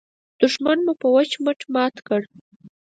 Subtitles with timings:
[0.39, 2.21] دوښمن مو په وچ مټ مات کړ.